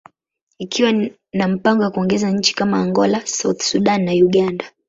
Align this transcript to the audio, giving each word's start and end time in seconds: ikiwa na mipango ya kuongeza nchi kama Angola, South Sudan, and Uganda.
ikiwa 0.59 0.93
na 1.33 1.47
mipango 1.47 1.83
ya 1.83 1.89
kuongeza 1.89 2.31
nchi 2.31 2.53
kama 2.55 2.77
Angola, 2.81 3.21
South 3.27 3.61
Sudan, 3.61 4.09
and 4.09 4.23
Uganda. 4.23 4.65